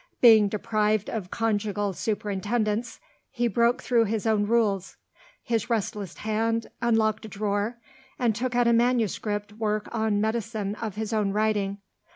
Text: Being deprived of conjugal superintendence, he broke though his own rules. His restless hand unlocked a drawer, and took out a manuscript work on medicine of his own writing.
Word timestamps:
Being 0.19 0.47
deprived 0.47 1.11
of 1.11 1.29
conjugal 1.29 1.93
superintendence, 1.93 2.99
he 3.29 3.47
broke 3.47 3.83
though 3.83 4.03
his 4.03 4.25
own 4.25 4.47
rules. 4.47 4.97
His 5.43 5.69
restless 5.69 6.17
hand 6.17 6.65
unlocked 6.81 7.25
a 7.25 7.29
drawer, 7.29 7.77
and 8.17 8.33
took 8.35 8.55
out 8.55 8.67
a 8.67 8.73
manuscript 8.73 9.53
work 9.53 9.87
on 9.93 10.19
medicine 10.19 10.73
of 10.73 10.95
his 10.95 11.13
own 11.13 11.33
writing. 11.33 11.81